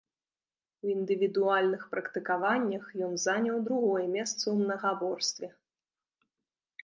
У 0.85 0.87
індывідуальных 0.93 1.81
практыкаваннях 1.91 2.85
ён 3.07 3.13
заняў 3.25 3.57
другое 3.67 4.05
месца 4.15 4.39
ў 4.49 4.55
мнагаборстве. 4.61 5.47